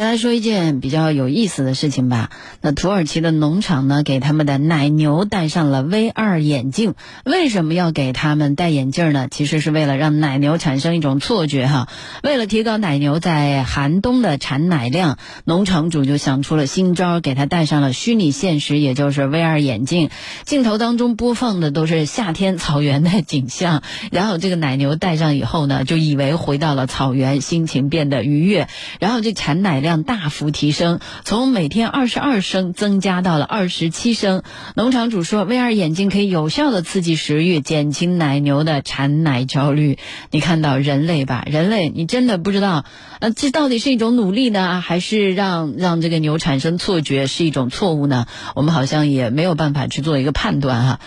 [0.00, 2.30] 先来说一件比较有意思的事情吧。
[2.62, 6.94] 那土耳其的农场呢，给他们的奶牛戴上了 VR 眼镜。
[7.22, 9.28] 为什么要给他们戴眼镜呢？
[9.30, 11.86] 其实是为了让奶牛产生一种错觉哈。
[12.22, 20.08] 为了提高奶牛在寒冬的产奶量，农场主就想出了新招，给他戴上了虚拟现实，也就是 VR 眼镜。
[20.46, 28.66] 镜头当中播放的都是夏天草原的景象，然后这个奶牛戴上以后呢，就以为回到了草原，心情变得愉悦，
[28.98, 29.78] 然后这产奶。
[29.80, 34.44] 量量大幅提升，从每天二十二升增加到了二十七升。
[34.76, 39.98] 农场主说，VR 眼镜可以有效的刺激食欲，减轻奶牛的产奶焦虑。
[40.30, 42.84] 你看到人类吧，人类，你真的不知道，
[43.18, 48.26] 呃，这到底是一种努力呢，还是让让这个牛产生错觉是一种错误呢？
[48.54, 51.00] 我们好像也没有办法去做一个判断哈。